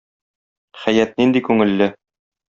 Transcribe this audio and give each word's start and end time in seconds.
Хәят 0.85 1.13
нинди 1.23 1.45
күңелле!... 1.51 1.91